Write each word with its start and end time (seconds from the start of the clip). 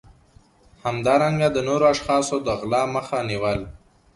همدارنګه 0.85 1.47
د 1.51 1.57
نورو 1.67 1.85
اشخاصو 1.93 2.37
د 2.45 2.47
غلا 2.59 2.83
مخه 2.95 3.19
نیول 3.29 3.61